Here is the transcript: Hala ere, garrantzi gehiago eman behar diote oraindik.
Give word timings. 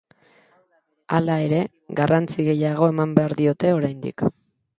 Hala 1.17 1.35
ere, 1.49 1.59
garrantzi 1.99 2.47
gehiago 2.49 2.89
eman 2.95 3.15
behar 3.21 3.37
diote 3.45 3.73
oraindik. 3.83 4.27